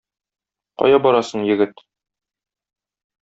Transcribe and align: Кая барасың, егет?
Кая 0.81 1.01
барасың, 1.07 1.43
егет? 1.49 1.83